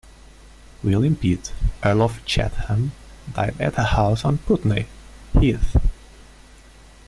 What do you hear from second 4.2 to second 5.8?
on Putney Heath.